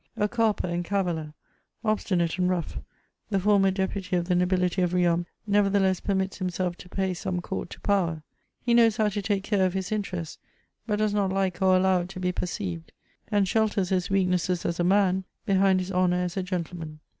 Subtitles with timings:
[0.17, 1.35] A carper and caviller,
[1.85, 2.79] obstinate and rough,
[3.29, 7.69] the former deputy of the nobility of Riom nevertheless permits himself to pay some court
[7.69, 8.23] to power;
[8.59, 10.39] he knows how to take care of his interests,
[10.87, 12.89] but does not like or allow it to be per ceived,
[13.31, 16.99] and shelters his weaknesses as a man behind his honour as a gentleman.